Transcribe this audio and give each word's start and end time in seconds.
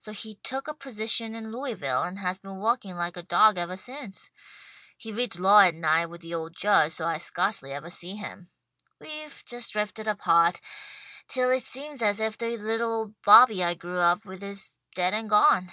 So 0.00 0.10
he 0.10 0.34
took 0.42 0.66
a 0.66 0.74
position 0.74 1.36
in 1.36 1.52
Louisville, 1.52 2.02
and 2.02 2.18
has 2.18 2.40
been 2.40 2.56
working 2.56 2.96
like 2.96 3.16
a 3.16 3.22
dawg 3.22 3.54
evah 3.58 3.76
since. 3.78 4.28
He 4.96 5.12
reads 5.12 5.38
law 5.38 5.60
at 5.60 5.76
night 5.76 6.06
with 6.06 6.20
the 6.20 6.34
old 6.34 6.56
Judge, 6.56 6.94
so 6.94 7.06
I 7.06 7.18
scarcely 7.18 7.70
evah 7.72 7.88
see 7.92 8.16
him. 8.16 8.50
We've 9.00 9.40
just 9.46 9.72
drifted 9.74 10.08
apart, 10.08 10.60
till 11.28 11.50
it 11.52 11.62
seems 11.62 12.02
as 12.02 12.18
if 12.18 12.36
the 12.36 12.56
little 12.56 12.92
old 12.92 13.22
Bobby 13.22 13.62
I 13.62 13.74
grew 13.74 14.00
up 14.00 14.24
with 14.24 14.42
is 14.42 14.78
dead 14.96 15.14
and 15.14 15.30
gone. 15.30 15.70